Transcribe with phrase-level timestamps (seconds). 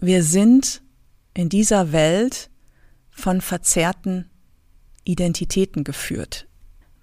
[0.00, 0.80] Wir sind
[1.34, 2.48] in dieser Welt
[3.10, 4.30] von verzerrten
[5.04, 6.46] Identitäten geführt.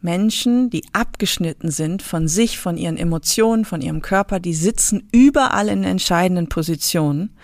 [0.01, 5.69] Menschen, die abgeschnitten sind von sich, von ihren Emotionen, von ihrem Körper, die sitzen überall
[5.69, 7.35] in entscheidenden Positionen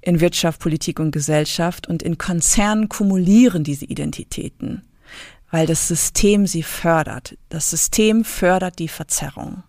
[0.00, 4.82] in Wirtschaft, Politik und Gesellschaft und in Konzernen kumulieren diese Identitäten,
[5.52, 7.38] weil das System sie fördert.
[7.50, 9.62] Das System fördert die Verzerrung.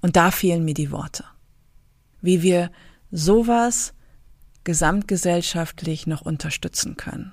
[0.00, 1.24] Und da fehlen mir die Worte.
[2.22, 2.70] Wie wir
[3.16, 3.94] sowas
[4.64, 7.32] gesamtgesellschaftlich noch unterstützen können.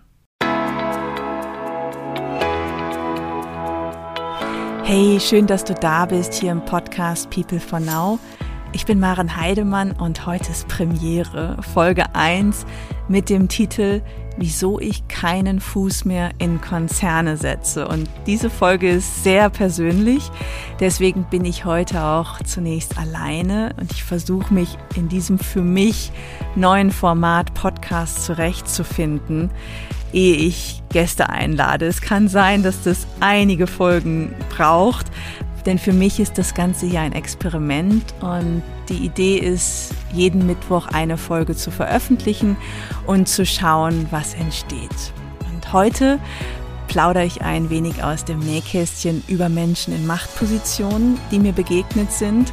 [4.83, 8.19] Hey, schön, dass du da bist hier im Podcast People for Now.
[8.73, 12.65] Ich bin Maren Heidemann und heute ist Premiere, Folge 1
[13.07, 14.01] mit dem Titel
[14.41, 17.87] Wieso ich keinen Fuß mehr in Konzerne setze.
[17.87, 20.31] Und diese Folge ist sehr persönlich,
[20.79, 26.11] deswegen bin ich heute auch zunächst alleine und ich versuche mich in diesem für mich
[26.55, 29.51] neuen Format Podcast zurechtzufinden,
[30.11, 31.85] ehe ich Gäste einlade.
[31.85, 35.10] Es kann sein, dass das einige Folgen braucht,
[35.61, 40.87] denn für mich ist das Ganze hier ein Experiment und die Idee ist, jeden Mittwoch
[40.87, 42.57] eine Folge zu veröffentlichen
[43.05, 45.13] und zu schauen, was entsteht.
[45.51, 46.19] Und heute
[46.87, 52.51] plaudere ich ein wenig aus dem Nähkästchen über Menschen in Machtpositionen, die mir begegnet sind,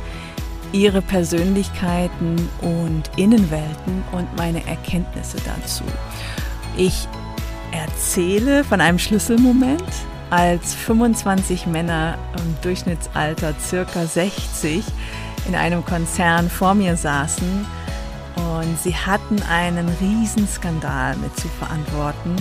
[0.73, 5.85] ihre Persönlichkeiten und Innenwelten und meine Erkenntnisse dazu.
[6.77, 7.09] Ich
[7.73, 9.83] erzähle von einem Schlüsselmoment,
[10.31, 14.85] als 25 Männer im Durchschnittsalter circa 60
[15.47, 17.67] in einem Konzern vor mir saßen
[18.37, 22.37] und sie hatten einen Riesenskandal mit zu verantworten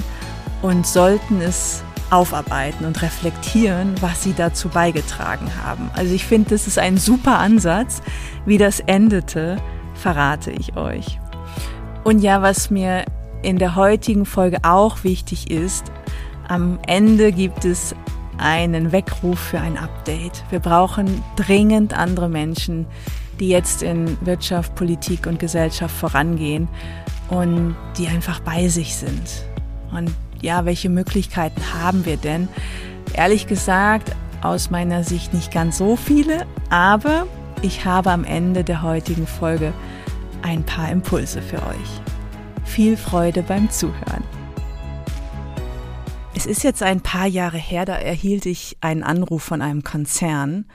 [0.61, 5.89] und sollten es aufarbeiten und reflektieren, was sie dazu beigetragen haben.
[5.93, 8.01] Also ich finde, das ist ein super Ansatz.
[8.45, 9.57] Wie das endete,
[9.93, 11.19] verrate ich euch.
[12.03, 13.03] Und ja, was mir
[13.43, 15.91] in der heutigen Folge auch wichtig ist,
[16.47, 17.95] am Ende gibt es
[18.37, 20.43] einen Weckruf für ein Update.
[20.49, 22.85] Wir brauchen dringend andere Menschen,
[23.39, 26.67] die jetzt in Wirtschaft, Politik und Gesellschaft vorangehen
[27.29, 29.45] und die einfach bei sich sind.
[29.91, 32.47] Und ja, welche Möglichkeiten haben wir denn?
[33.13, 37.25] Ehrlich gesagt, aus meiner Sicht nicht ganz so viele, aber
[37.61, 39.73] ich habe am Ende der heutigen Folge
[40.43, 42.01] ein paar Impulse für euch.
[42.63, 44.23] Viel Freude beim Zuhören.
[46.47, 50.65] Ist jetzt ein paar Jahre her, da erhielt ich einen Anruf von einem Konzern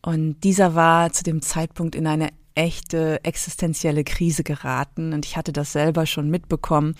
[0.00, 5.52] und dieser war zu dem Zeitpunkt in eine echte existenzielle Krise geraten und ich hatte
[5.52, 6.94] das selber schon mitbekommen,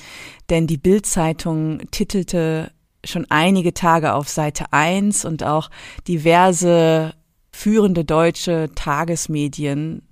[0.50, 2.72] denn die Bildzeitung titelte
[3.04, 5.70] schon einige Tage auf Seite 1 und auch
[6.08, 7.14] diverse
[7.52, 10.02] führende deutsche Tagesmedien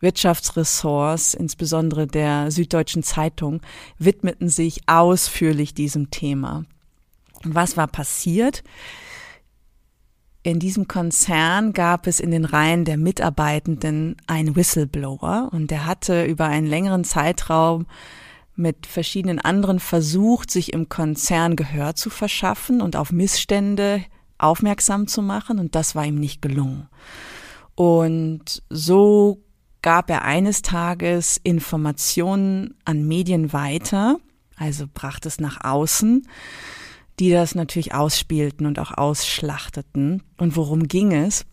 [0.00, 3.62] Wirtschaftsressorts, insbesondere der Süddeutschen Zeitung,
[3.98, 6.64] widmeten sich ausführlich diesem Thema.
[7.44, 8.62] Was war passiert?
[10.44, 16.24] In diesem Konzern gab es in den Reihen der Mitarbeitenden einen Whistleblower und der hatte
[16.24, 17.86] über einen längeren Zeitraum
[18.56, 24.04] mit verschiedenen anderen versucht, sich im Konzern Gehör zu verschaffen und auf Missstände
[24.36, 26.88] aufmerksam zu machen und das war ihm nicht gelungen.
[27.76, 29.42] Und so
[29.80, 34.16] gab er eines Tages Informationen an Medien weiter,
[34.56, 36.26] also brachte es nach außen
[37.18, 40.22] die das natürlich ausspielten und auch ausschlachteten.
[40.38, 41.44] Und worum ging es?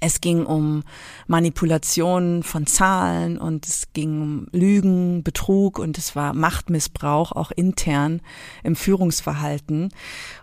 [0.00, 0.84] Es ging um
[1.26, 8.20] Manipulation von Zahlen und es ging um Lügen, Betrug und es war Machtmissbrauch auch intern
[8.62, 9.88] im Führungsverhalten.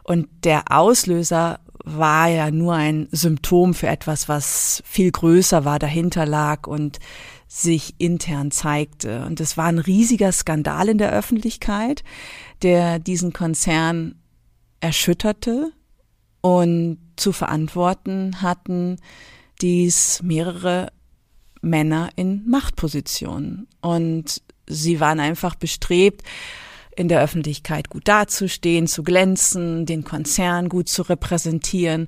[0.04, 6.26] Und der Auslöser war ja nur ein Symptom für etwas, was viel größer war, dahinter
[6.26, 7.00] lag und
[7.48, 9.24] sich intern zeigte.
[9.26, 12.04] Und es war ein riesiger Skandal in der Öffentlichkeit,
[12.62, 14.16] der diesen Konzern
[14.86, 15.72] erschütterte
[16.42, 18.98] und zu verantworten hatten
[19.62, 20.92] dies mehrere
[21.62, 23.68] Männer in Machtpositionen.
[23.82, 26.22] Und sie waren einfach bestrebt,
[26.96, 32.08] in der Öffentlichkeit gut dazustehen, zu glänzen, den Konzern gut zu repräsentieren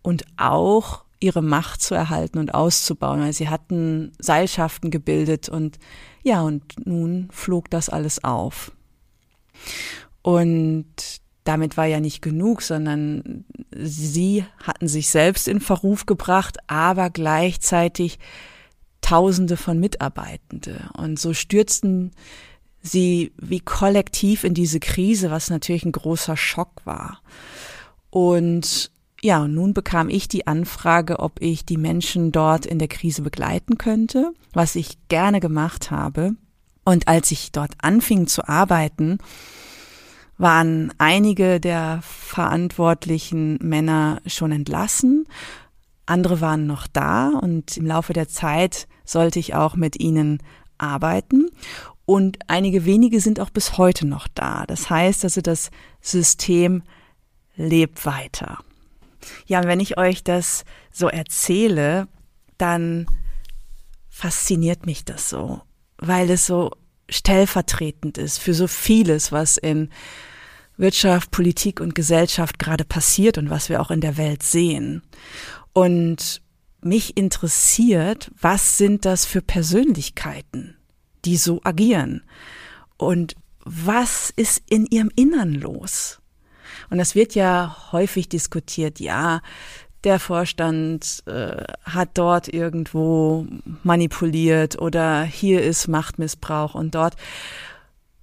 [0.00, 5.78] und auch ihre Macht zu erhalten und auszubauen, weil sie hatten Seilschaften gebildet und
[6.22, 8.72] ja, und nun flog das alles auf.
[10.22, 13.44] Und damit war ja nicht genug, sondern
[13.76, 18.18] sie hatten sich selbst in Verruf gebracht, aber gleichzeitig
[19.02, 20.88] Tausende von Mitarbeitende.
[20.96, 22.12] Und so stürzten
[22.80, 27.20] sie wie kollektiv in diese Krise, was natürlich ein großer Schock war.
[28.08, 28.90] Und
[29.20, 33.76] ja, nun bekam ich die Anfrage, ob ich die Menschen dort in der Krise begleiten
[33.76, 36.32] könnte, was ich gerne gemacht habe.
[36.84, 39.18] Und als ich dort anfing zu arbeiten,
[40.36, 45.26] waren einige der verantwortlichen Männer schon entlassen,
[46.06, 50.42] andere waren noch da und im Laufe der Zeit sollte ich auch mit ihnen
[50.76, 51.48] arbeiten
[52.04, 54.64] und einige wenige sind auch bis heute noch da.
[54.66, 55.70] Das heißt also, das
[56.00, 56.82] System
[57.56, 58.58] lebt weiter.
[59.46, 62.08] Ja, wenn ich euch das so erzähle,
[62.58, 63.06] dann
[64.10, 65.62] fasziniert mich das so,
[65.96, 66.70] weil es so
[67.08, 69.90] stellvertretend ist für so vieles, was in
[70.76, 75.02] Wirtschaft, Politik und Gesellschaft gerade passiert und was wir auch in der Welt sehen.
[75.72, 76.42] Und
[76.80, 80.76] mich interessiert, was sind das für Persönlichkeiten,
[81.24, 82.22] die so agieren?
[82.96, 86.20] Und was ist in ihrem Innern los?
[86.90, 89.40] Und das wird ja häufig diskutiert, ja,
[90.04, 93.46] der Vorstand äh, hat dort irgendwo
[93.82, 97.16] manipuliert oder hier ist Machtmissbrauch und dort.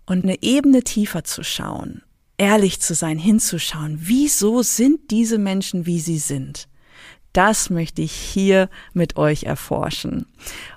[0.06, 2.04] Und eine Ebene tiefer zu schauen,
[2.38, 6.68] ehrlich zu sein, hinzuschauen, wieso sind diese Menschen, wie sie sind?
[7.34, 10.26] Das möchte ich hier mit euch erforschen.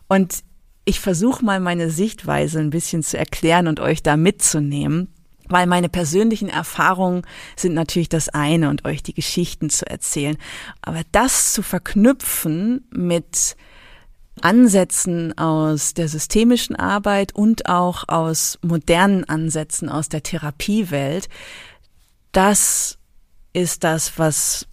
[0.08, 0.44] Und
[0.84, 5.08] ich versuche mal meine Sichtweise ein bisschen zu erklären und euch da mitzunehmen,
[5.48, 7.22] weil meine persönlichen Erfahrungen
[7.56, 10.36] sind natürlich das eine und euch die Geschichten zu erzählen.
[10.82, 13.56] Aber das zu verknüpfen mit
[14.40, 21.28] Ansätzen aus der systemischen Arbeit und auch aus modernen Ansätzen aus der Therapiewelt,
[22.32, 22.98] das
[23.52, 24.66] ist das, was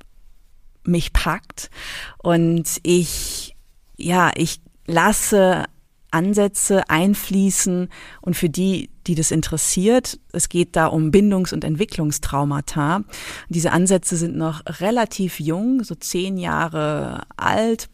[0.83, 1.69] mich packt.
[2.17, 3.55] Und ich,
[3.97, 5.65] ja, ich lasse
[6.11, 7.89] Ansätze einfließen
[8.21, 13.03] und für die, die das interessiert, es geht da um Bindungs- und Entwicklungstraumata.
[13.49, 17.89] Diese Ansätze sind noch relativ jung, so zehn Jahre alt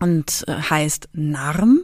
[0.00, 1.82] und äh, heißt NARM.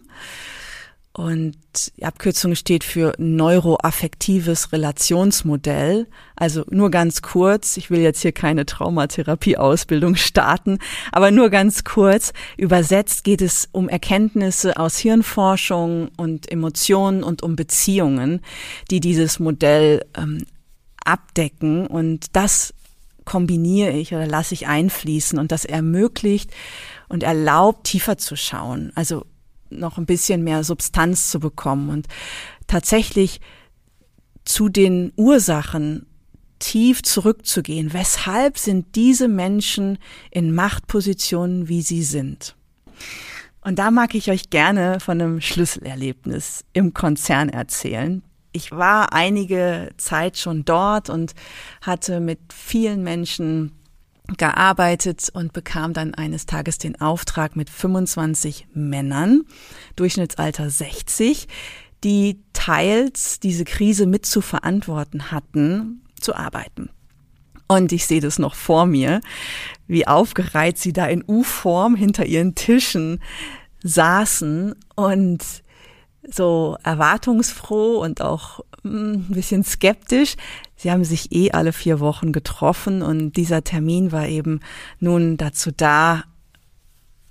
[1.16, 1.56] Und
[1.96, 6.08] die Abkürzung steht für neuroaffektives Relationsmodell.
[6.34, 10.80] Also nur ganz kurz, ich will jetzt hier keine Traumatherapie-Ausbildung starten,
[11.12, 17.54] aber nur ganz kurz, übersetzt geht es um Erkenntnisse aus Hirnforschung und Emotionen und um
[17.54, 18.40] Beziehungen,
[18.90, 20.44] die dieses Modell ähm,
[21.04, 21.86] abdecken.
[21.86, 22.74] Und das
[23.24, 26.50] kombiniere ich oder lasse ich einfließen und das ermöglicht
[27.08, 28.90] und erlaubt, tiefer zu schauen.
[28.96, 29.24] Also
[29.78, 32.06] noch ein bisschen mehr Substanz zu bekommen und
[32.66, 33.40] tatsächlich
[34.44, 36.06] zu den Ursachen
[36.58, 37.92] tief zurückzugehen.
[37.92, 39.98] Weshalb sind diese Menschen
[40.30, 42.56] in Machtpositionen, wie sie sind?
[43.60, 48.22] Und da mag ich euch gerne von einem Schlüsselerlebnis im Konzern erzählen.
[48.52, 51.34] Ich war einige Zeit schon dort und
[51.80, 53.72] hatte mit vielen Menschen
[54.38, 59.42] gearbeitet und bekam dann eines Tages den Auftrag mit 25 Männern,
[59.96, 61.46] Durchschnittsalter 60,
[62.04, 66.90] die teils diese Krise mit zu verantworten hatten, zu arbeiten.
[67.66, 69.20] Und ich sehe das noch vor mir,
[69.86, 73.22] wie aufgereiht sie da in U-Form hinter ihren Tischen
[73.82, 75.44] saßen und
[76.22, 80.36] so erwartungsfroh und auch ein bisschen skeptisch
[80.84, 84.60] Sie haben sich eh alle vier Wochen getroffen und dieser Termin war eben
[85.00, 86.24] nun dazu da,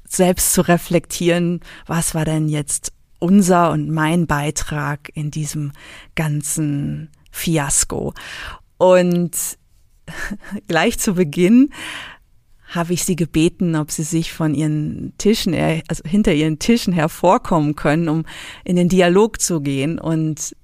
[0.07, 5.71] selbst zu reflektieren, was war denn jetzt unser und mein Beitrag in diesem
[6.15, 8.13] ganzen Fiasko.
[8.77, 9.31] Und
[10.67, 11.69] gleich zu Beginn
[12.67, 15.53] habe ich sie gebeten, ob sie sich von ihren Tischen,
[15.87, 18.25] also hinter ihren Tischen hervorkommen können, um
[18.63, 19.99] in den Dialog zu gehen.
[19.99, 20.55] Und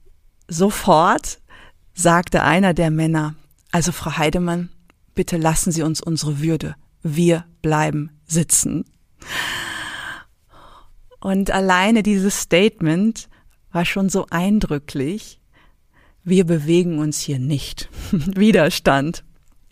[0.50, 1.40] sofort
[1.94, 3.36] sagte einer der Männer,
[3.72, 4.70] also Frau Heidemann,
[5.16, 6.76] bitte lassen Sie uns unsere Würde.
[7.02, 8.86] Wir bleiben sitzen.
[11.20, 13.30] Und alleine dieses Statement
[13.72, 15.40] war schon so eindrücklich.
[16.24, 17.90] Wir bewegen uns hier nicht.
[18.12, 19.24] Widerstand.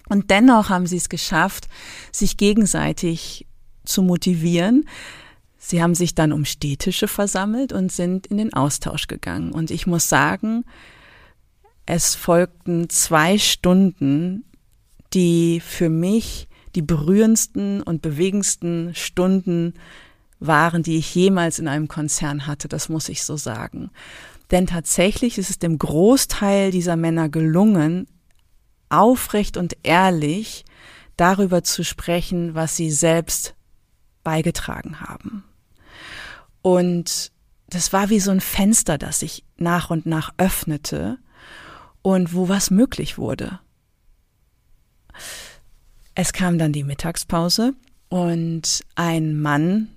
[0.09, 1.67] Und dennoch haben sie es geschafft,
[2.11, 3.45] sich gegenseitig
[3.83, 4.87] zu motivieren.
[5.57, 9.51] Sie haben sich dann um Städtische versammelt und sind in den Austausch gegangen.
[9.51, 10.65] Und ich muss sagen,
[11.85, 14.45] es folgten zwei Stunden,
[15.13, 19.73] die für mich die berührendsten und bewegendsten Stunden
[20.39, 23.89] waren, die ich jemals in einem Konzern hatte, das muss ich so sagen.
[24.51, 28.07] Denn tatsächlich ist es dem Großteil dieser Männer gelungen,
[28.89, 30.63] aufrecht und ehrlich
[31.17, 33.55] darüber zu sprechen, was sie selbst
[34.27, 35.45] beigetragen haben.
[36.61, 37.31] Und
[37.69, 41.17] das war wie so ein Fenster, das sich nach und nach öffnete
[42.01, 43.61] und wo was möglich wurde.
[46.13, 47.73] Es kam dann die Mittagspause
[48.09, 49.95] und ein Mann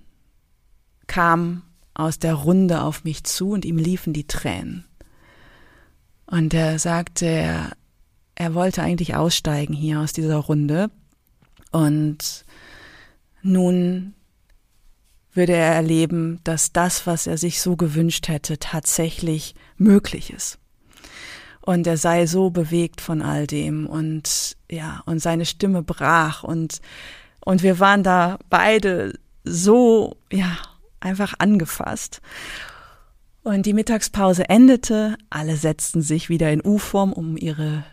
[1.08, 4.84] kam aus der Runde auf mich zu und ihm liefen die Tränen.
[6.26, 7.72] Und er sagte, er,
[8.36, 10.88] er wollte eigentlich aussteigen hier aus dieser Runde.
[11.72, 12.44] Und
[13.42, 14.14] nun
[15.32, 20.58] würde er erleben, dass das, was er sich so gewünscht hätte, tatsächlich möglich ist.
[21.60, 26.80] Und er sei so bewegt von all dem und ja, und seine Stimme brach und,
[27.44, 30.56] und wir waren da beide so, ja,
[31.00, 32.20] einfach angefasst.
[33.42, 37.84] Und die Mittagspause endete, alle setzten sich wieder in U-Form um ihre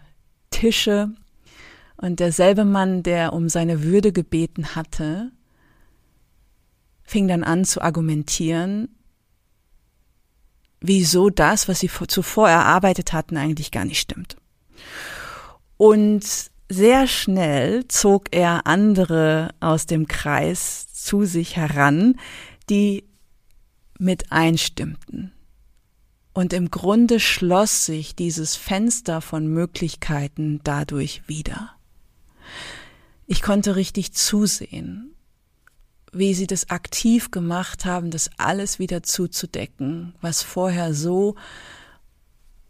[0.49, 1.09] Tische
[1.97, 5.31] und derselbe Mann, der um seine Würde gebeten hatte,
[7.07, 8.89] fing dann an zu argumentieren,
[10.81, 14.35] wieso das, was sie zuvor erarbeitet hatten, eigentlich gar nicht stimmt.
[15.77, 22.19] Und sehr schnell zog er andere aus dem Kreis zu sich heran,
[22.69, 23.05] die
[23.97, 25.31] mit einstimmten.
[26.33, 31.71] Und im Grunde schloss sich dieses Fenster von Möglichkeiten dadurch wieder.
[33.27, 35.16] Ich konnte richtig zusehen,
[36.11, 41.35] wie sie das aktiv gemacht haben, das alles wieder zuzudecken, was vorher so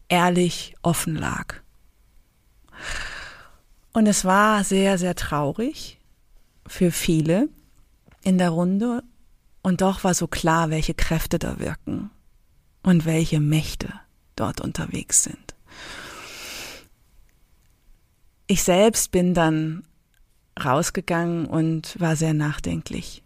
[0.10, 1.56] ehrlich offen lag.
[3.94, 6.00] Und es war sehr, sehr traurig
[6.66, 7.50] für viele
[8.24, 9.04] in der Runde.
[9.62, 12.10] Und doch war so klar, welche Kräfte da wirken
[12.84, 13.94] und welche Mächte
[14.36, 15.56] dort unterwegs sind.
[18.48, 19.84] Ich selbst bin dann
[20.64, 23.24] rausgegangen und war sehr nachdenklich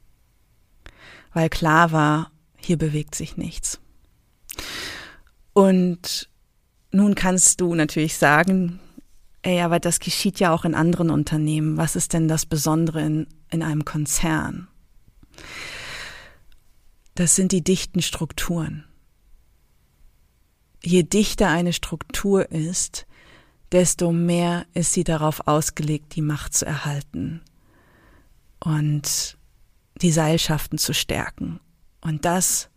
[1.33, 3.79] weil klar war, hier bewegt sich nichts.
[5.53, 6.29] Und
[6.91, 8.79] nun kannst du natürlich sagen,
[9.41, 11.77] ey, aber das geschieht ja auch in anderen Unternehmen.
[11.77, 14.67] Was ist denn das Besondere in, in einem Konzern?
[17.15, 18.85] Das sind die dichten Strukturen.
[20.83, 23.05] Je dichter eine Struktur ist,
[23.71, 27.41] desto mehr ist sie darauf ausgelegt, die Macht zu erhalten.
[28.59, 29.37] Und
[30.01, 31.59] die Seilschaften zu stärken.
[32.01, 32.69] Und das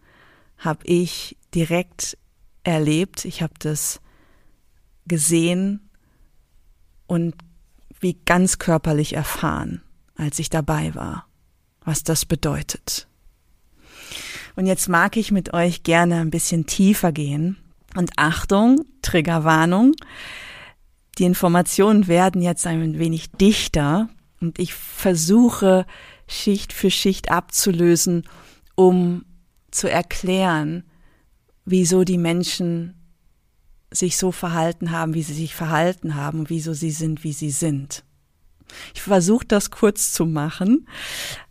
[0.59, 2.19] habe ich direkt
[2.62, 3.25] erlebt.
[3.25, 4.00] Ich habe das
[5.07, 5.88] gesehen
[7.07, 7.35] und
[8.00, 9.83] wie ganz körperlich erfahren,
[10.16, 11.26] als ich dabei war,
[11.85, 13.09] was das bedeutet.
[14.57, 17.57] Und jetzt mag ich mit euch gerne ein bisschen tiefer gehen.
[17.97, 19.95] Und Achtung, Triggerwarnung.
[21.19, 24.09] Die Informationen werden jetzt ein wenig dichter
[24.40, 25.87] und ich versuche
[26.26, 28.25] Schicht für Schicht abzulösen,
[28.75, 29.25] um
[29.71, 30.85] zu erklären,
[31.64, 32.95] wieso die Menschen
[33.90, 38.04] sich so verhalten haben, wie sie sich verhalten haben wieso sie sind, wie sie sind.
[38.95, 40.88] Ich versuche das kurz zu machen,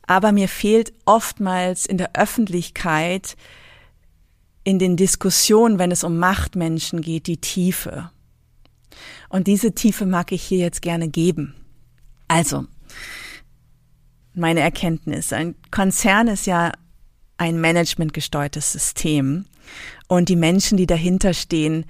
[0.05, 3.35] aber mir fehlt oftmals in der Öffentlichkeit,
[4.63, 8.11] in den Diskussionen, wenn es um Machtmenschen geht, die Tiefe.
[9.29, 11.55] Und diese Tiefe mag ich hier jetzt gerne geben.
[12.27, 12.65] Also,
[14.33, 15.33] meine Erkenntnis.
[15.33, 16.71] Ein Konzern ist ja
[17.37, 19.45] ein managementgesteuertes System.
[20.07, 21.85] Und die Menschen, die dahinter stehen,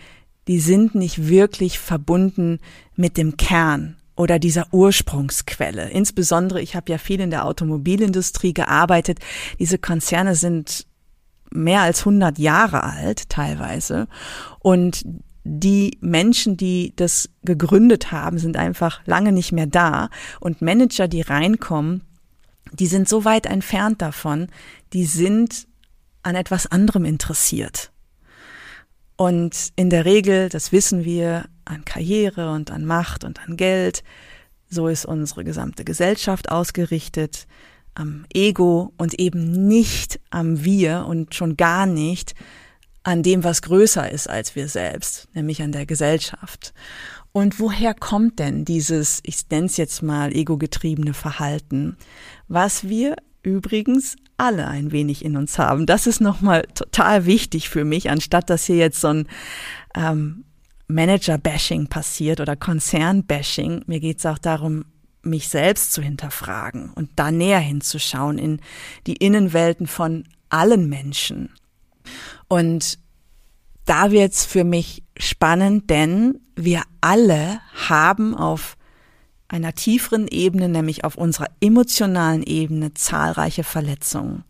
[0.47, 2.59] die sind nicht wirklich verbunden
[2.95, 5.89] mit dem Kern oder dieser Ursprungsquelle.
[5.89, 9.19] Insbesondere, ich habe ja viel in der Automobilindustrie gearbeitet.
[9.59, 10.85] Diese Konzerne sind
[11.49, 14.07] mehr als 100 Jahre alt teilweise.
[14.59, 15.03] Und
[15.43, 20.09] die Menschen, die das gegründet haben, sind einfach lange nicht mehr da.
[20.39, 22.01] Und Manager, die reinkommen,
[22.71, 24.47] die sind so weit entfernt davon,
[24.93, 25.67] die sind
[26.23, 27.91] an etwas anderem interessiert.
[29.15, 34.03] Und in der Regel, das wissen wir, an Karriere und an Macht und an Geld.
[34.69, 37.47] So ist unsere gesamte Gesellschaft ausgerichtet,
[37.95, 42.33] am Ego und eben nicht am Wir und schon gar nicht
[43.03, 46.73] an dem, was größer ist als wir selbst, nämlich an der Gesellschaft.
[47.33, 51.97] Und woher kommt denn dieses, ich nenne es jetzt mal, ego-getriebene Verhalten,
[52.47, 55.85] was wir übrigens alle ein wenig in uns haben.
[55.85, 59.27] Das ist nochmal total wichtig für mich, anstatt dass hier jetzt so ein
[59.95, 60.45] ähm,
[60.87, 63.83] Manager-Bashing passiert oder Konzern-Bashing.
[63.87, 64.85] Mir geht es auch darum,
[65.23, 68.59] mich selbst zu hinterfragen und da näher hinzuschauen in
[69.07, 71.49] die Innenwelten von allen Menschen.
[72.47, 72.99] Und
[73.85, 78.77] da wird's für mich spannend, denn wir alle haben auf
[79.47, 84.43] einer tieferen Ebene, nämlich auf unserer emotionalen Ebene, zahlreiche Verletzungen,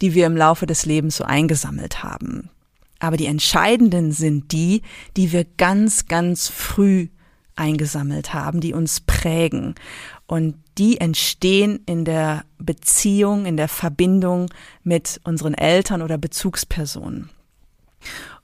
[0.00, 2.50] die wir im Laufe des Lebens so eingesammelt haben.
[2.98, 4.82] Aber die entscheidenden sind die,
[5.16, 7.08] die wir ganz, ganz früh
[7.56, 9.74] eingesammelt haben, die uns prägen.
[10.26, 14.50] Und die entstehen in der Beziehung, in der Verbindung
[14.82, 17.30] mit unseren Eltern oder Bezugspersonen.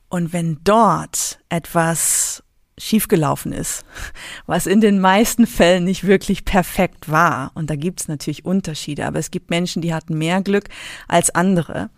[0.09, 2.43] Und wenn dort etwas
[2.79, 3.85] schiefgelaufen ist,
[4.47, 7.53] was in den meisten Fällen nicht wirklich perfekt war.
[7.55, 10.69] Und da gibt's natürlich Unterschiede, aber es gibt Menschen, die hatten mehr Glück
[11.09, 11.91] als andere.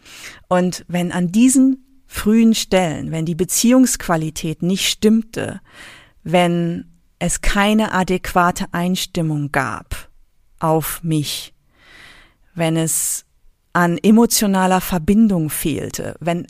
[0.49, 5.61] Und wenn an diesen frühen Stellen, wenn die Beziehungsqualität nicht stimmte,
[6.23, 10.09] wenn es keine adäquate Einstimmung gab
[10.59, 11.55] auf mich,
[12.55, 13.25] wenn es
[13.73, 16.47] an emotionaler Verbindung fehlte, wenn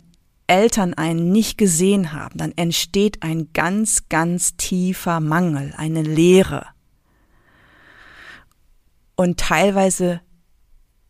[0.47, 6.67] Eltern einen nicht gesehen haben, dann entsteht ein ganz, ganz tiefer Mangel, eine Leere.
[9.15, 10.21] Und teilweise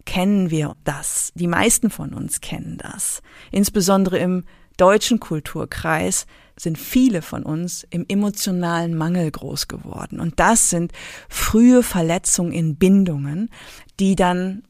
[0.05, 1.31] kennen wir das.
[1.35, 3.21] Die meisten von uns kennen das.
[3.51, 4.45] Insbesondere im
[4.77, 6.27] deutschen Kulturkreis
[6.57, 10.19] sind viele von uns im emotionalen Mangel groß geworden.
[10.19, 10.93] Und das sind
[11.27, 13.49] frühe Verletzungen in Bindungen,
[13.99, 14.63] die dann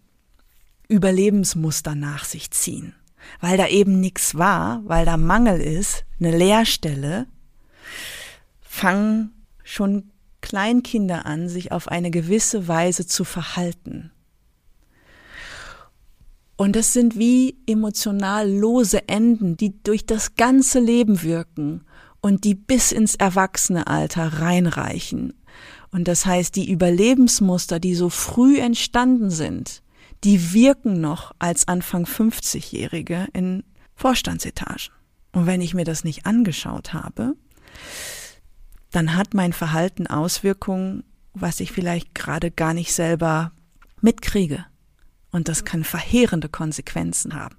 [0.87, 2.95] Überlebensmuster nach sich ziehen
[3.39, 7.27] weil da eben nichts war, weil da Mangel ist, eine Leerstelle,
[8.61, 9.31] fangen
[9.63, 14.11] schon Kleinkinder an, sich auf eine gewisse Weise zu verhalten.
[16.57, 21.83] Und das sind wie emotional lose Enden, die durch das ganze Leben wirken
[22.21, 25.33] und die bis ins Erwachsenealter reinreichen.
[25.91, 29.81] Und das heißt, die Überlebensmuster, die so früh entstanden sind,
[30.25, 33.63] die wirken noch als Anfang 50-Jährige in
[33.93, 34.91] Vorstandsetagen.
[35.31, 37.35] Und wenn ich mir das nicht angeschaut habe,
[38.91, 41.03] dann hat mein Verhalten Auswirkungen,
[41.33, 43.51] was ich vielleicht gerade gar nicht selber
[44.01, 44.65] mitkriege.
[45.31, 47.57] Und das kann verheerende Konsequenzen haben.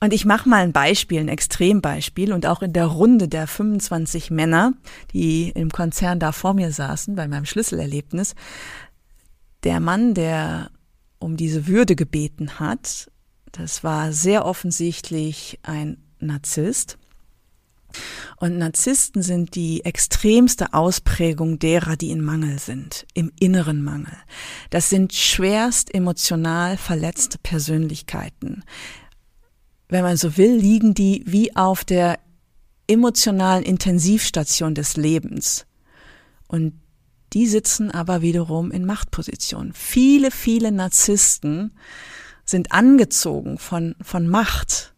[0.00, 2.34] Und ich mache mal ein Beispiel, ein Extrembeispiel.
[2.34, 4.74] Und auch in der Runde der 25 Männer,
[5.12, 8.34] die im Konzern da vor mir saßen, bei meinem Schlüsselerlebnis,
[9.64, 10.70] der Mann, der
[11.18, 13.10] um diese Würde gebeten hat.
[13.52, 16.98] Das war sehr offensichtlich ein Narzisst.
[18.36, 24.16] Und Narzissten sind die extremste Ausprägung derer, die in Mangel sind, im inneren Mangel.
[24.70, 28.62] Das sind schwerst emotional verletzte Persönlichkeiten.
[29.88, 32.18] Wenn man so will, liegen die wie auf der
[32.86, 35.66] emotionalen Intensivstation des Lebens.
[36.46, 36.74] Und
[37.32, 39.72] die sitzen aber wiederum in Machtpositionen.
[39.72, 41.74] Viele, viele Narzissten
[42.44, 44.94] sind angezogen von, von Macht.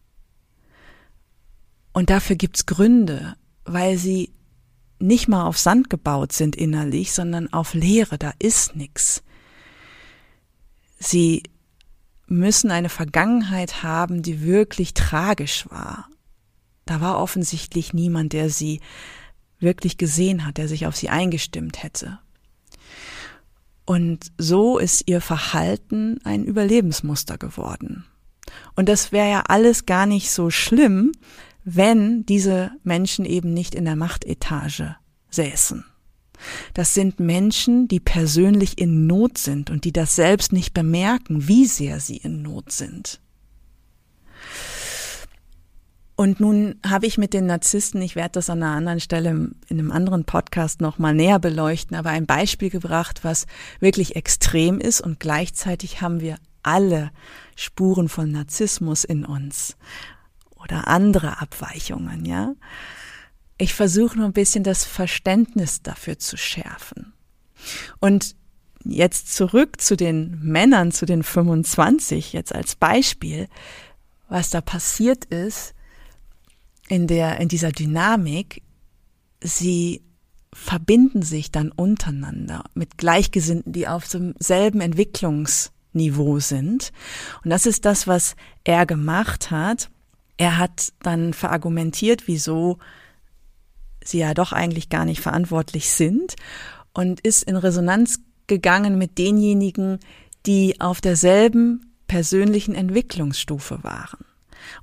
[1.93, 4.31] Und dafür gibt's Gründe, weil sie
[4.99, 9.23] nicht mal auf Sand gebaut sind innerlich, sondern auf Leere, da ist nix.
[10.99, 11.43] Sie
[12.27, 16.07] müssen eine Vergangenheit haben, die wirklich tragisch war.
[16.85, 18.79] Da war offensichtlich niemand, der sie
[19.61, 22.19] wirklich gesehen hat, der sich auf sie eingestimmt hätte.
[23.85, 28.05] Und so ist ihr Verhalten ein Überlebensmuster geworden.
[28.75, 31.11] Und das wäre ja alles gar nicht so schlimm,
[31.63, 34.95] wenn diese Menschen eben nicht in der Machtetage
[35.29, 35.85] säßen.
[36.73, 41.65] Das sind Menschen, die persönlich in Not sind und die das selbst nicht bemerken, wie
[41.65, 43.21] sehr sie in Not sind.
[46.21, 49.79] Und nun habe ich mit den Narzissten, ich werde das an einer anderen Stelle in
[49.79, 53.47] einem anderen Podcast nochmal näher beleuchten, aber ein Beispiel gebracht, was
[53.79, 57.09] wirklich extrem ist und gleichzeitig haben wir alle
[57.55, 59.77] Spuren von Narzissmus in uns
[60.63, 62.53] oder andere Abweichungen, ja.
[63.57, 67.13] Ich versuche nur ein bisschen das Verständnis dafür zu schärfen.
[67.99, 68.35] Und
[68.83, 73.47] jetzt zurück zu den Männern, zu den 25, jetzt als Beispiel.
[74.29, 75.73] Was da passiert ist,
[76.91, 78.63] in der, in dieser Dynamik,
[79.41, 80.01] sie
[80.51, 86.91] verbinden sich dann untereinander mit Gleichgesinnten, die auf demselben Entwicklungsniveau sind.
[87.45, 89.89] Und das ist das, was er gemacht hat.
[90.35, 92.77] Er hat dann verargumentiert, wieso
[94.03, 96.35] sie ja doch eigentlich gar nicht verantwortlich sind
[96.93, 99.99] und ist in Resonanz gegangen mit denjenigen,
[100.45, 104.25] die auf derselben persönlichen Entwicklungsstufe waren.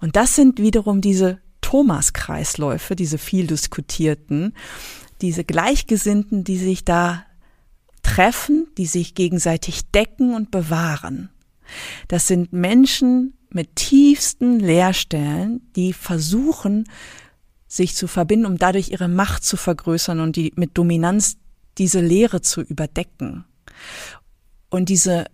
[0.01, 4.54] Und das sind wiederum diese Thomas-Kreisläufe, diese viel diskutierten,
[5.20, 7.26] diese Gleichgesinnten, die sich da
[8.02, 11.28] treffen, die sich gegenseitig decken und bewahren.
[12.09, 16.88] Das sind Menschen mit tiefsten Leerstellen, die versuchen,
[17.66, 21.37] sich zu verbinden, um dadurch ihre Macht zu vergrößern und die mit Dominanz
[21.76, 23.44] diese Leere zu überdecken.
[24.70, 25.26] Und diese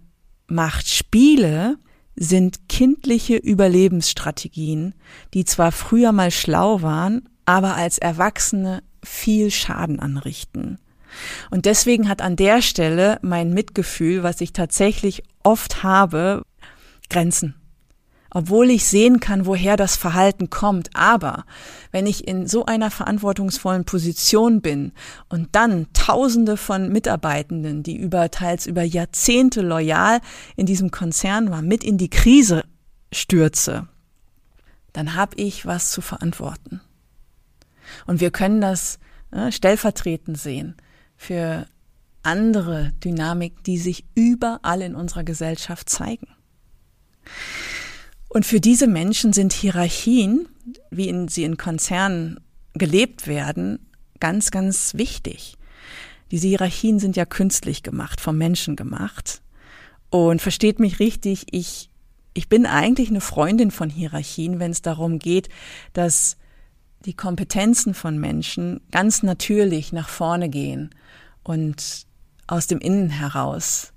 [0.49, 1.79] Machtspiele
[2.17, 4.95] sind kindliche Überlebensstrategien,
[5.35, 10.79] die zwar früher mal schlau waren, aber als Erwachsene viel Schaden anrichten.
[11.51, 16.43] Und deswegen hat an der Stelle mein Mitgefühl, was ich tatsächlich oft habe,
[17.09, 17.55] Grenzen.
[18.35, 20.91] Obwohl ich sehen kann, woher das Verhalten kommt.
[20.93, 21.47] Aber
[21.93, 24.93] wenn ich in so einer verantwortungsvollen Position bin
[25.29, 30.21] und dann Tausende von Mitarbeitenden, die über teils über Jahrzehnte loyal
[30.57, 32.65] in diesem Konzern waren, mit in die Krise
[33.13, 33.89] stürze,
[34.93, 36.81] dann habe ich was zu verantworten.
[38.07, 38.99] Und wir können das
[39.31, 40.77] äh, stellvertretend sehen
[41.17, 41.67] für
[42.25, 46.27] andere Dynamik, die sich überall in unserer Gesellschaft zeigen.
[48.35, 50.49] Und für diese Menschen sind Hierarchien,
[50.91, 52.41] wie in, sie in Konzernen
[52.73, 53.79] gelebt werden,
[54.19, 55.57] ganz, ganz wichtig.
[56.33, 59.41] Diese Hierarchien sind ja künstlich gemacht, vom Menschen gemacht.
[60.11, 61.91] Und versteht mich richtig, ich,
[62.33, 65.49] ich bin eigentlich eine Freundin von Hierarchien, wenn es darum geht,
[65.93, 66.37] dass
[67.05, 70.91] die Kompetenzen von Menschen ganz natürlich nach vorne gehen
[71.45, 72.05] und
[72.49, 73.94] aus dem Innen heraus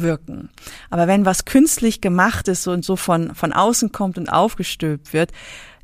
[0.00, 0.50] wirken.
[0.90, 5.32] Aber wenn was künstlich gemacht ist und so von, von außen kommt und aufgestülpt wird,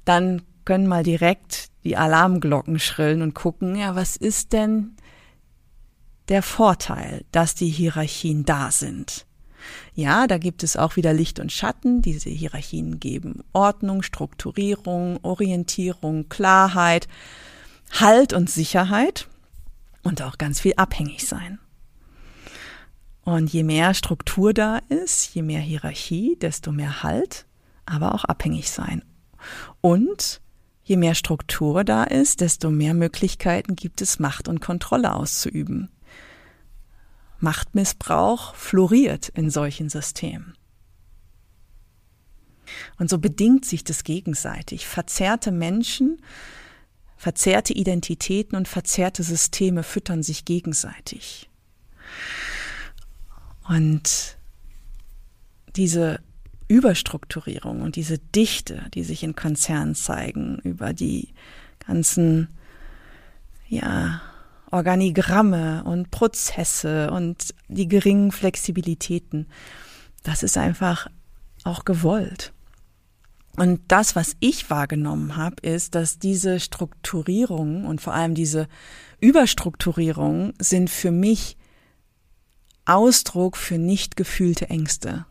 [0.04, 4.96] dann können mal direkt die Alarmglocken schrillen und gucken, ja, was ist denn
[6.28, 9.26] der Vorteil, dass die Hierarchien da sind?
[9.94, 12.02] Ja, da gibt es auch wieder Licht und Schatten.
[12.02, 17.08] Diese Hierarchien geben Ordnung, Strukturierung, Orientierung, Klarheit,
[17.92, 19.28] Halt und Sicherheit
[20.02, 21.58] und auch ganz viel abhängig sein.
[23.24, 27.46] Und je mehr Struktur da ist, je mehr Hierarchie, desto mehr Halt,
[27.86, 29.04] aber auch abhängig sein.
[29.80, 30.40] Und
[30.84, 35.88] je mehr Struktur da ist, desto mehr Möglichkeiten gibt es, Macht und Kontrolle auszuüben.
[37.38, 40.54] Machtmissbrauch floriert in solchen Systemen.
[42.98, 44.86] Und so bedingt sich das gegenseitig.
[44.86, 46.20] Verzerrte Menschen,
[47.16, 51.50] verzerrte Identitäten und verzerrte Systeme füttern sich gegenseitig.
[53.68, 54.36] Und
[55.76, 56.20] diese
[56.68, 61.28] Überstrukturierung und diese Dichte, die sich in Konzernen zeigen, über die
[61.86, 62.48] ganzen,
[63.68, 64.20] ja,
[64.70, 69.46] Organigramme und Prozesse und die geringen Flexibilitäten.
[70.22, 71.08] Das ist einfach
[71.62, 72.54] auch gewollt.
[73.56, 78.66] Und das, was ich wahrgenommen habe, ist, dass diese Strukturierung und vor allem diese
[79.20, 81.58] Überstrukturierung sind für mich
[82.84, 85.26] Ausdruck für nicht gefühlte Ängste.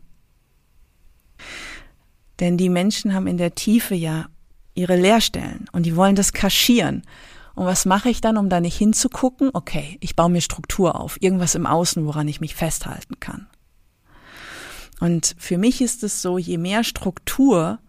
[2.39, 4.27] Denn die Menschen haben in der Tiefe ja
[4.73, 7.03] ihre Leerstellen und die wollen das kaschieren.
[7.53, 9.51] Und was mache ich dann, um da nicht hinzugucken?
[9.53, 13.47] Okay, ich baue mir Struktur auf, irgendwas im Außen, woran ich mich festhalten kann.
[14.99, 17.79] Und für mich ist es so, je mehr Struktur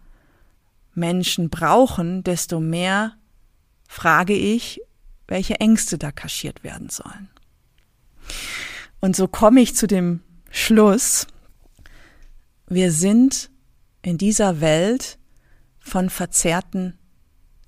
[0.93, 3.13] Menschen brauchen, desto mehr
[3.87, 4.81] frage ich,
[5.27, 7.29] welche Ängste da kaschiert werden sollen.
[9.03, 11.27] Und so komme ich zu dem Schluss,
[12.69, 13.49] wir sind
[14.01, 15.19] in dieser Welt
[15.77, 16.97] von verzerrten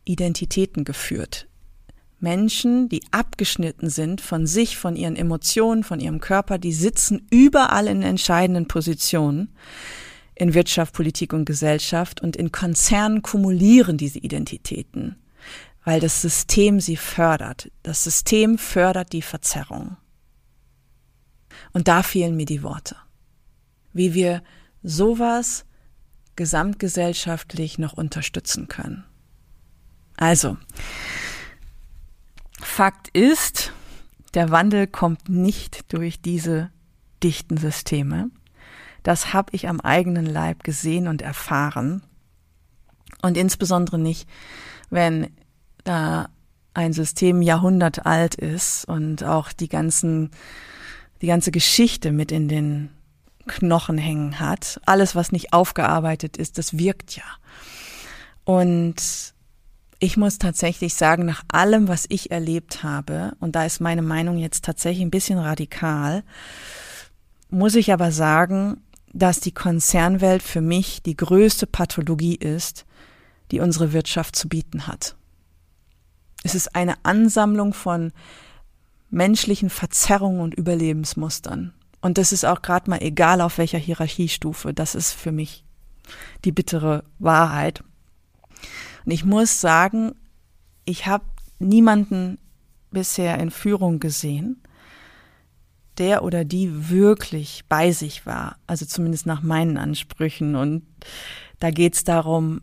[0.05, 1.49] Identitäten geführt.
[2.21, 7.87] Menschen, die abgeschnitten sind von sich, von ihren Emotionen, von ihrem Körper, die sitzen überall
[7.87, 9.53] in entscheidenden Positionen
[10.35, 15.17] in Wirtschaft, Politik und Gesellschaft und in Konzernen kumulieren diese Identitäten,
[15.83, 17.69] weil das System sie fördert.
[17.83, 19.97] Das System fördert die Verzerrung.
[21.75, 22.95] Und da fehlen mir die Worte.
[23.91, 24.41] Wie wir
[24.81, 25.65] sowas
[26.37, 29.03] gesamtgesellschaftlich noch unterstützen können.
[30.15, 30.55] Also,
[32.61, 33.73] Fakt ist,
[34.35, 36.69] der Wandel kommt nicht durch diese
[37.21, 38.29] dichten Systeme.
[39.03, 42.03] Das habe ich am eigenen Leib gesehen und erfahren.
[43.21, 44.29] Und insbesondere nicht,
[44.89, 45.29] wenn
[45.83, 46.29] da
[46.73, 50.31] ein System Jahrhundert alt ist und auch die ganzen,
[51.21, 52.89] die ganze Geschichte mit in den
[53.47, 54.79] Knochen hängen hat.
[54.85, 57.23] Alles, was nicht aufgearbeitet ist, das wirkt ja.
[58.43, 59.33] Und
[59.99, 64.37] ich muss tatsächlich sagen, nach allem, was ich erlebt habe, und da ist meine Meinung
[64.37, 66.23] jetzt tatsächlich ein bisschen radikal,
[67.49, 68.81] muss ich aber sagen,
[69.13, 72.85] dass die Konzernwelt für mich die größte Pathologie ist,
[73.51, 75.15] die unsere Wirtschaft zu bieten hat.
[76.43, 78.11] Es ist eine Ansammlung von
[79.09, 81.73] menschlichen Verzerrungen und Überlebensmustern.
[82.01, 84.73] Und das ist auch gerade mal egal, auf welcher Hierarchiestufe.
[84.73, 85.65] Das ist für mich
[86.43, 87.83] die bittere Wahrheit.
[89.05, 90.13] Und ich muss sagen,
[90.85, 91.25] ich habe
[91.59, 92.37] niemanden
[92.91, 94.61] bisher in Führung gesehen,
[95.97, 100.55] der oder die wirklich bei sich war, also zumindest nach meinen Ansprüchen.
[100.55, 100.83] Und
[101.59, 102.61] da geht es darum,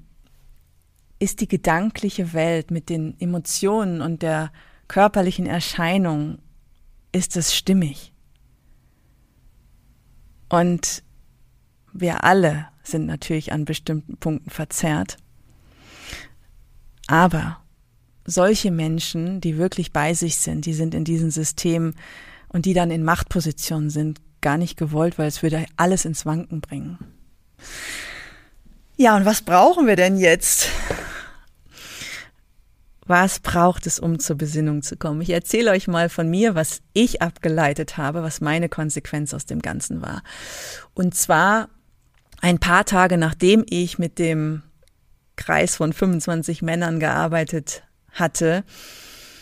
[1.18, 4.52] ist die gedankliche Welt mit den Emotionen und der
[4.92, 6.38] körperlichen Erscheinung,
[7.12, 8.12] ist es stimmig?
[10.50, 11.02] Und
[11.94, 15.16] wir alle sind natürlich an bestimmten Punkten verzerrt.
[17.06, 17.62] Aber
[18.26, 21.94] solche Menschen, die wirklich bei sich sind, die sind in diesem System
[22.48, 26.60] und die dann in Machtpositionen sind, gar nicht gewollt, weil es würde alles ins Wanken
[26.60, 26.98] bringen.
[28.98, 30.68] Ja, und was brauchen wir denn jetzt?
[33.12, 35.20] Was braucht es, um zur Besinnung zu kommen?
[35.20, 39.60] Ich erzähle euch mal von mir, was ich abgeleitet habe, was meine Konsequenz aus dem
[39.60, 40.22] Ganzen war.
[40.94, 41.68] Und zwar
[42.40, 44.62] ein paar Tage nachdem ich mit dem
[45.36, 48.64] Kreis von 25 Männern gearbeitet hatte,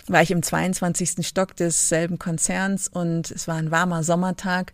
[0.08, 1.24] war ich im 22.
[1.24, 4.72] Stock desselben Konzerns und es war ein warmer Sommertag.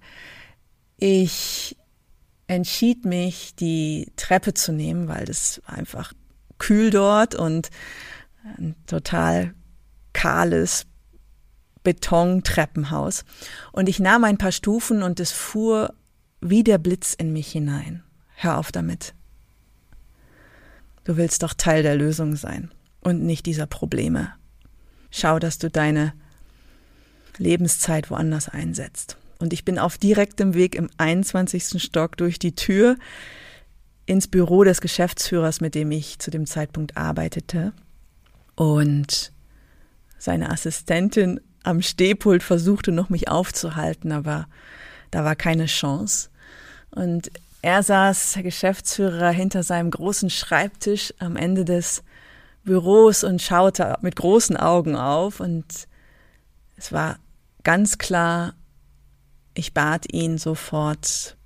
[0.97, 1.77] Ich
[2.47, 6.15] entschied mich, die Treppe zu nehmen, weil war einfach
[6.57, 7.69] kühl dort und
[8.59, 9.55] ein total
[10.13, 10.87] kahles
[11.83, 13.25] Betontreppenhaus.
[13.73, 15.95] Und ich nahm ein paar Stufen und es fuhr
[16.41, 18.03] wie der Blitz in mich hinein.
[18.35, 19.15] Hör auf damit.
[21.05, 24.33] Du willst doch Teil der Lösung sein und nicht dieser Probleme.
[25.11, 26.13] Schau, dass du deine
[27.39, 29.17] Lebenszeit woanders einsetzt.
[29.39, 31.81] Und ich bin auf direktem Weg im 21.
[31.83, 32.97] Stock durch die Tür
[34.07, 37.73] ins Büro des Geschäftsführers, mit dem ich zu dem Zeitpunkt arbeitete.
[38.57, 39.33] Und
[40.19, 44.49] seine Assistentin am Stehpult versuchte noch mich aufzuhalten, aber
[45.11, 46.31] da war keine Chance.
[46.91, 47.31] Und
[47.63, 52.03] er saß, der Geschäftsführer, hinter seinem großen Schreibtisch am Ende des
[52.65, 55.41] Büros und schaute mit großen Augen auf.
[55.41, 55.67] Und
[56.77, 57.19] es war
[57.65, 58.55] ganz klar,
[59.55, 61.37] ich bat ihn sofort,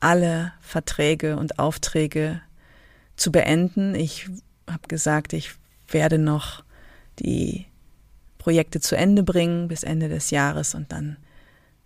[0.00, 2.40] alle Verträge und Aufträge
[3.16, 3.94] zu beenden.
[3.94, 4.28] Ich
[4.68, 5.54] habe gesagt, ich
[5.92, 6.64] werde noch
[7.18, 7.66] die
[8.38, 11.16] Projekte zu Ende bringen bis Ende des Jahres und dann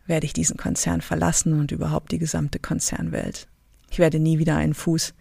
[0.07, 3.49] werde ich diesen Konzern verlassen und überhaupt die gesamte Konzernwelt.
[3.91, 5.15] Ich werde nie wieder einen Fuß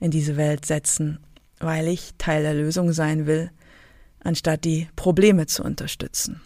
[0.00, 1.18] in diese Welt setzen,
[1.58, 3.50] weil ich Teil der Lösung sein will,
[4.22, 6.40] anstatt die Probleme zu unterstützen.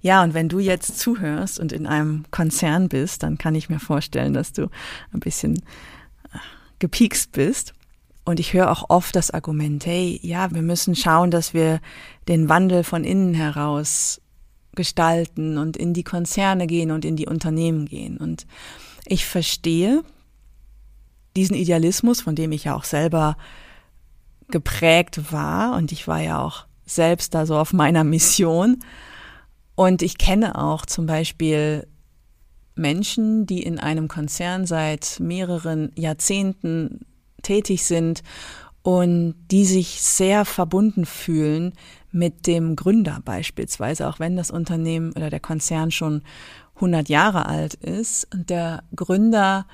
[0.00, 3.80] Ja, und wenn du jetzt zuhörst und in einem Konzern bist, dann kann ich mir
[3.80, 4.70] vorstellen, dass du
[5.12, 5.56] ein bisschen
[6.32, 6.38] äh,
[6.78, 7.74] gepiekst bist.
[8.28, 11.80] Und ich höre auch oft das Argument, hey, ja, wir müssen schauen, dass wir
[12.28, 14.20] den Wandel von innen heraus
[14.74, 18.18] gestalten und in die Konzerne gehen und in die Unternehmen gehen.
[18.18, 18.46] Und
[19.06, 20.02] ich verstehe
[21.36, 23.38] diesen Idealismus, von dem ich ja auch selber
[24.50, 28.80] geprägt war und ich war ja auch selbst da so auf meiner Mission.
[29.74, 31.86] Und ich kenne auch zum Beispiel
[32.74, 37.06] Menschen, die in einem Konzern seit mehreren Jahrzehnten
[37.42, 38.22] tätig sind
[38.82, 41.72] und die sich sehr verbunden fühlen
[42.10, 46.22] mit dem Gründer beispielsweise, auch wenn das Unternehmen oder der Konzern schon
[46.76, 48.32] 100 Jahre alt ist.
[48.32, 49.66] Und der Gründer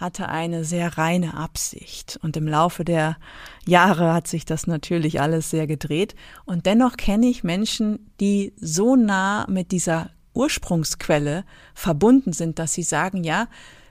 [0.00, 2.18] hatte eine sehr reine Absicht.
[2.22, 3.16] Und im Laufe der
[3.66, 6.14] Jahre hat sich das natürlich alles sehr gedreht.
[6.44, 12.82] Und dennoch kenne ich Menschen, die so nah mit dieser Ursprungsquelle verbunden sind, dass sie
[12.82, 13.46] sagen, ja,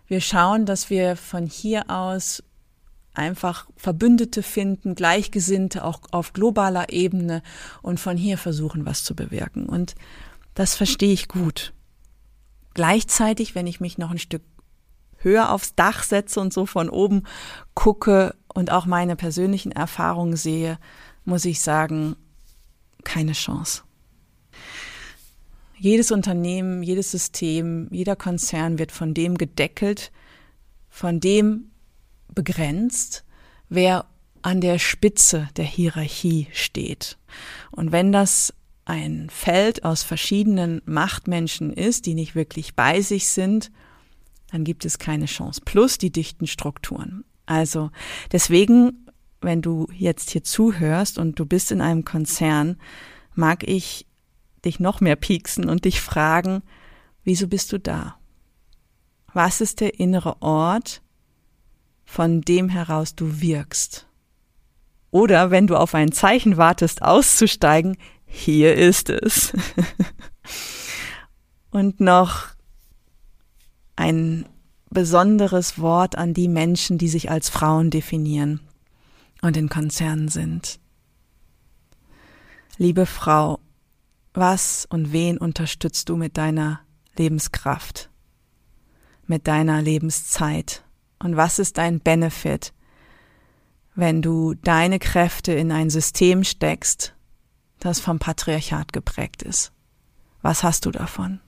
[0.08, 2.44] wir schauen, dass wir von hier aus
[3.14, 7.44] einfach Verbündete finden, Gleichgesinnte auch auf globaler Ebene
[7.82, 9.68] und von hier versuchen, was zu bewirken.
[9.68, 9.96] Und
[10.54, 11.74] das verstehe ich gut.
[12.74, 14.44] Gleichzeitig, wenn ich mich noch ein Stück
[15.18, 17.24] höher aufs Dach setze und so von oben
[17.74, 20.78] gucke und auch meine persönlichen Erfahrungen sehe,
[21.24, 22.16] muss ich sagen,
[23.04, 23.84] keine Chance.
[25.78, 30.12] Jedes Unternehmen, jedes System, jeder Konzern wird von dem gedeckelt,
[30.90, 31.72] von dem
[32.34, 33.24] begrenzt,
[33.70, 34.06] wer
[34.42, 37.18] an der Spitze der Hierarchie steht.
[37.72, 38.54] Und wenn das
[38.86, 43.72] ein Feld aus verschiedenen Machtmenschen ist, die nicht wirklich bei sich sind,
[44.52, 45.62] dann gibt es keine Chance.
[45.64, 47.24] Plus die dichten Strukturen.
[47.46, 47.92] Also
[48.32, 49.08] deswegen,
[49.42, 52.78] wenn du jetzt hier zuhörst und du bist in einem Konzern,
[53.34, 54.06] mag ich
[54.64, 56.62] dich noch mehr pieksen und dich fragen,
[57.24, 58.18] wieso bist du da?
[59.34, 61.02] Was ist der innere Ort,
[62.14, 64.06] von dem heraus du wirkst.
[65.10, 67.98] Oder wenn du auf ein Zeichen wartest, auszusteigen,
[68.28, 69.52] hier ist es.
[71.72, 72.50] Und noch
[73.96, 74.46] ein
[74.92, 78.60] besonderes Wort an die Menschen, die sich als Frauen definieren
[79.42, 80.80] und in Konzernen sind.
[82.78, 83.60] Liebe Frau,
[84.36, 86.82] was und wen unterstützt du mit deiner
[87.18, 88.12] Lebenskraft,
[89.26, 90.83] mit deiner Lebenszeit?
[91.24, 92.74] Und was ist dein Benefit,
[93.96, 97.16] wenn du deine Kräfte in ein System steckst,
[97.80, 99.72] das vom Patriarchat geprägt ist?
[100.42, 101.40] Was hast du davon?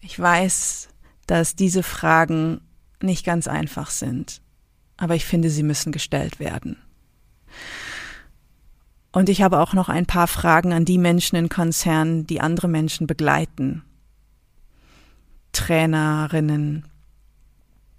[0.00, 0.88] Ich weiß,
[1.26, 2.60] dass diese Fragen
[3.00, 4.42] nicht ganz einfach sind.
[4.96, 6.76] Aber ich finde, sie müssen gestellt werden.
[9.12, 12.68] Und ich habe auch noch ein paar Fragen an die Menschen in Konzernen, die andere
[12.68, 13.84] Menschen begleiten.
[15.52, 16.89] Trainerinnen,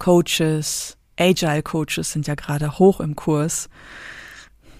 [0.02, 3.68] Coaches, Agile Coaches sind ja gerade hoch im Kurs.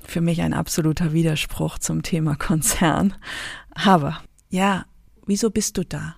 [0.03, 3.15] Für mich ein absoluter Widerspruch zum Thema Konzern.
[3.71, 4.85] Aber ja,
[5.25, 6.17] wieso bist du da?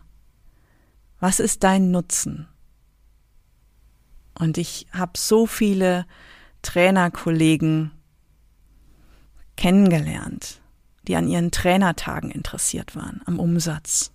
[1.20, 2.48] Was ist dein Nutzen?
[4.38, 6.06] Und ich habe so viele
[6.62, 7.90] Trainerkollegen
[9.58, 10.62] kennengelernt,
[11.06, 14.12] die an ihren Trainertagen interessiert waren, am Umsatz.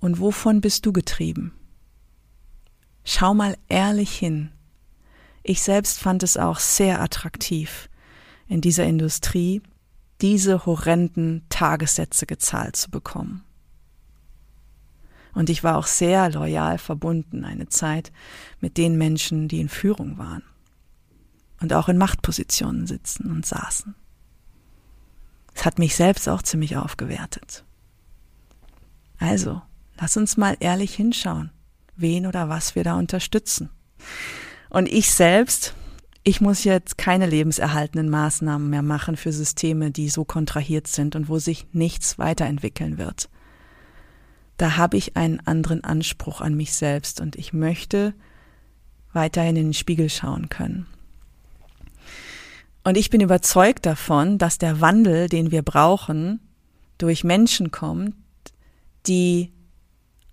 [0.00, 1.52] Und wovon bist du getrieben?
[3.04, 4.52] Schau mal ehrlich hin.
[5.42, 7.88] Ich selbst fand es auch sehr attraktiv,
[8.46, 9.62] in dieser Industrie
[10.20, 13.44] diese horrenden Tagessätze gezahlt zu bekommen.
[15.34, 18.12] Und ich war auch sehr loyal verbunden eine Zeit
[18.60, 20.44] mit den Menschen, die in Führung waren
[21.60, 23.94] und auch in Machtpositionen sitzen und saßen.
[25.54, 27.64] Es hat mich selbst auch ziemlich aufgewertet.
[29.18, 29.62] Also,
[30.00, 31.50] lass uns mal ehrlich hinschauen,
[31.96, 33.70] wen oder was wir da unterstützen.
[34.70, 35.74] Und ich selbst,
[36.24, 41.28] ich muss jetzt keine lebenserhaltenden Maßnahmen mehr machen für Systeme, die so kontrahiert sind und
[41.28, 43.28] wo sich nichts weiterentwickeln wird
[44.62, 48.14] da habe ich einen anderen Anspruch an mich selbst und ich möchte
[49.12, 50.86] weiterhin in den Spiegel schauen können.
[52.84, 56.38] Und ich bin überzeugt davon, dass der Wandel, den wir brauchen,
[56.98, 58.14] durch Menschen kommt,
[59.06, 59.52] die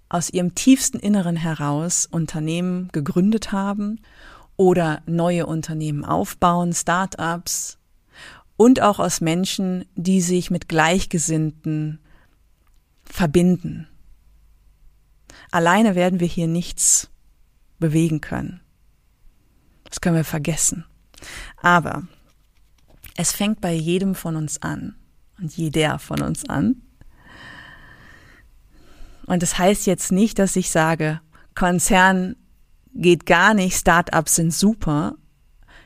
[0.10, 4.02] aus ihrem tiefsten Inneren heraus Unternehmen gegründet haben
[4.58, 7.78] oder neue Unternehmen aufbauen, Start-ups
[8.58, 12.00] und auch aus Menschen, die sich mit Gleichgesinnten
[13.06, 13.88] verbinden
[15.52, 17.10] Alleine werden wir hier nichts
[17.80, 18.62] bewegen können.
[19.86, 20.86] Das können wir vergessen.
[21.58, 22.08] Aber
[23.16, 24.96] es fängt bei jedem von uns an
[25.40, 26.82] und jeder von uns an.
[29.30, 31.22] Und das heißt jetzt nicht, dass ich sage,
[31.54, 32.36] Konzern
[32.96, 35.18] geht gar nicht, Startups sind super.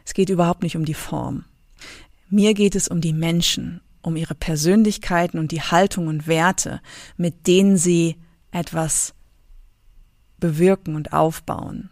[0.06, 1.43] Es geht überhaupt nicht um die Form.
[2.29, 6.79] Mir geht es um die Menschen, um ihre Persönlichkeiten und die Haltung und Werte,
[7.17, 8.15] mit denen sie
[8.51, 9.13] etwas
[10.39, 11.89] bewirken und aufbauen.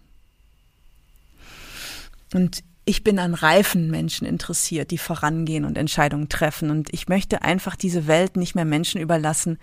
[2.33, 6.69] Und ich bin an reifen Menschen interessiert, die vorangehen und Entscheidungen treffen.
[6.69, 9.59] Und ich möchte einfach diese Welt nicht mehr Menschen überlassen,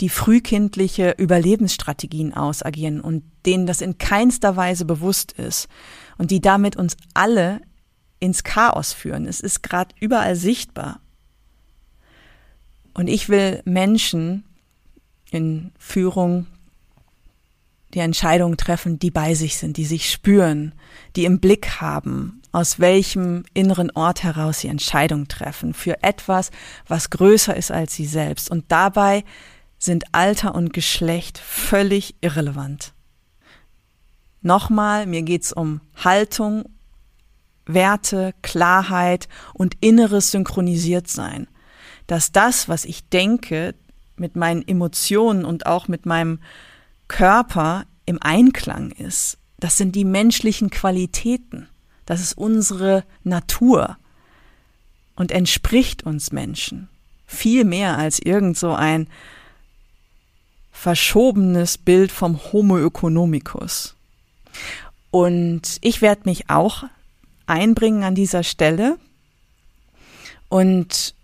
[0.00, 5.68] die frühkindliche Überlebensstrategien ausagieren und denen das in keinster Weise bewusst ist
[6.18, 7.60] und die damit uns alle
[8.20, 9.26] ins Chaos führen.
[9.26, 11.00] Es ist gerade überall sichtbar.
[12.94, 14.44] Und ich will Menschen
[15.30, 16.46] in Führung,
[17.94, 20.74] die Entscheidungen treffen, die bei sich sind, die sich spüren,
[21.14, 26.50] die im Blick haben, aus welchem inneren Ort heraus sie Entscheidungen treffen für etwas,
[26.86, 28.50] was größer ist als sie selbst.
[28.50, 29.24] Und dabei
[29.78, 32.92] sind Alter und Geschlecht völlig irrelevant.
[34.42, 36.64] Nochmal, mir geht's um Haltung,
[37.66, 41.48] Werte, Klarheit und inneres Synchronisiertsein.
[42.06, 43.74] Dass das, was ich denke,
[44.16, 46.38] mit meinen Emotionen und auch mit meinem
[47.08, 49.38] Körper im Einklang ist.
[49.58, 51.68] Das sind die menschlichen Qualitäten.
[52.04, 53.96] Das ist unsere Natur
[55.16, 56.88] und entspricht uns Menschen.
[57.26, 59.08] Viel mehr als irgend so ein
[60.76, 63.96] verschobenes Bild vom Homo economicus.
[65.10, 66.84] Und ich werde mich auch
[67.46, 68.98] einbringen an dieser Stelle
[70.48, 71.14] und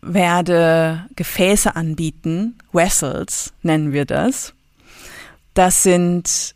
[0.00, 4.54] werde Gefäße anbieten, Vessels nennen wir das,
[5.54, 6.54] das sind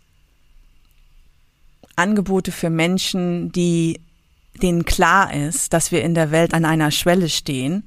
[1.96, 4.00] Angebote für Menschen, die
[4.62, 7.84] denen klar ist, dass wir in der Welt an einer Schwelle stehen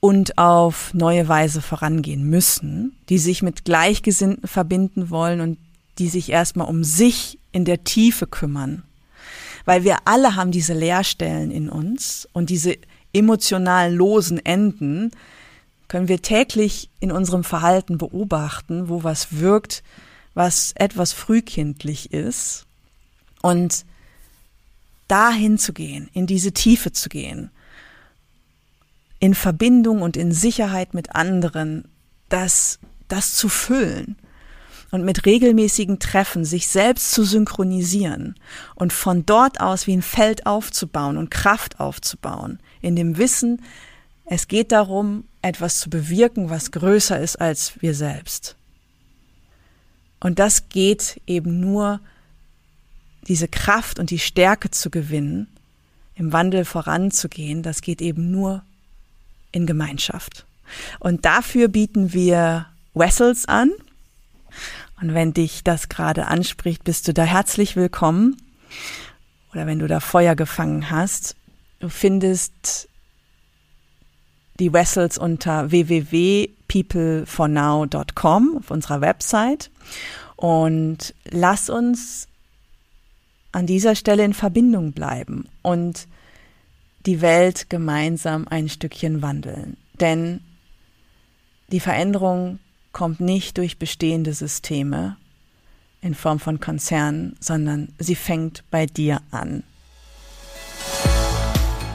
[0.00, 5.58] und auf neue Weise vorangehen müssen, die sich mit Gleichgesinnten verbinden wollen und
[5.98, 8.82] die sich erstmal um sich in der Tiefe kümmern.
[9.66, 12.76] Weil wir alle haben diese Leerstellen in uns und diese
[13.12, 15.10] emotional losen Enden
[15.88, 19.82] können wir täglich in unserem Verhalten beobachten, wo was wirkt,
[20.34, 22.64] was etwas frühkindlich ist
[23.42, 23.84] und
[25.08, 27.50] dahin zu gehen, in diese Tiefe zu gehen,
[29.20, 31.84] in Verbindung und in Sicherheit mit anderen,
[32.28, 34.16] das, das zu füllen
[34.90, 38.34] und mit regelmäßigen Treffen sich selbst zu synchronisieren
[38.74, 43.62] und von dort aus wie ein Feld aufzubauen und Kraft aufzubauen, in dem Wissen,
[44.24, 48.56] es geht darum, etwas zu bewirken, was größer ist als wir selbst.
[50.18, 52.00] Und das geht eben nur
[53.26, 55.48] diese Kraft und die Stärke zu gewinnen,
[56.14, 58.62] im Wandel voranzugehen, das geht eben nur
[59.52, 60.44] in Gemeinschaft.
[60.98, 63.70] Und dafür bieten wir Wessels an.
[65.00, 68.36] Und wenn dich das gerade anspricht, bist du da herzlich willkommen.
[69.52, 71.36] Oder wenn du da Feuer gefangen hast,
[71.80, 72.88] du findest
[74.58, 79.70] die Vessels unter www.peoplefornow.com auf unserer Website.
[80.36, 82.28] Und lass uns
[83.52, 86.06] an dieser Stelle in Verbindung bleiben und
[87.06, 89.76] die Welt gemeinsam ein Stückchen wandeln.
[90.00, 90.40] Denn
[91.72, 92.58] die Veränderung
[92.92, 95.16] kommt nicht durch bestehende Systeme
[96.02, 99.62] in Form von Konzernen, sondern sie fängt bei dir an.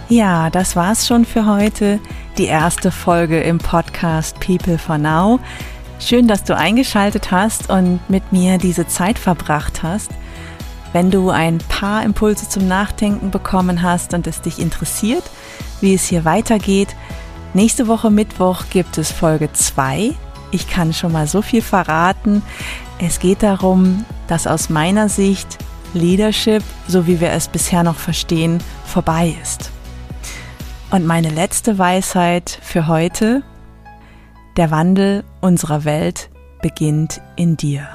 [0.08, 2.00] Ja, das war's schon für heute.
[2.38, 5.40] Die erste Folge im Podcast People for Now.
[6.00, 10.12] Schön, dass du eingeschaltet hast und mit mir diese Zeit verbracht hast.
[10.94, 15.24] Wenn du ein paar Impulse zum Nachdenken bekommen hast und es dich interessiert,
[15.82, 16.96] wie es hier weitergeht,
[17.54, 20.14] nächste Woche Mittwoch gibt es Folge 2.
[20.52, 22.42] Ich kann schon mal so viel verraten.
[23.00, 25.58] Es geht darum, dass aus meiner Sicht
[25.94, 29.72] Leadership, so wie wir es bisher noch verstehen, vorbei ist.
[30.92, 33.44] Und meine letzte Weisheit für heute,
[34.58, 36.30] der Wandel unserer Welt
[36.62, 37.95] beginnt in dir.